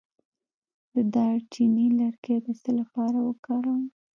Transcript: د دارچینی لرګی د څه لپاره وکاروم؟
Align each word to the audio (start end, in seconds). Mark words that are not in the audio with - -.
د 0.93 0.95
دارچینی 1.15 1.87
لرګی 1.99 2.37
د 2.45 2.47
څه 2.61 2.71
لپاره 2.79 3.17
وکاروم؟ 3.27 3.81